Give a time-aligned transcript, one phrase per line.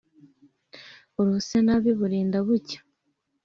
[1.19, 2.79] Urose nabi burinda bucya.